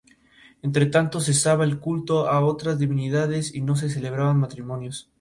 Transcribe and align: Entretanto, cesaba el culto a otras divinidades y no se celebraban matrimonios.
Entretanto, 0.63 1.19
cesaba 1.21 1.63
el 1.63 1.79
culto 1.79 2.27
a 2.27 2.43
otras 2.43 2.79
divinidades 2.79 3.53
y 3.53 3.61
no 3.61 3.75
se 3.75 3.87
celebraban 3.87 4.39
matrimonios. 4.39 5.07